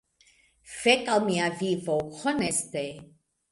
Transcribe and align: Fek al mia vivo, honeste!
Fek 0.77 1.11
al 1.17 1.27
mia 1.27 1.51
vivo, 1.61 1.99
honeste! 2.23 2.85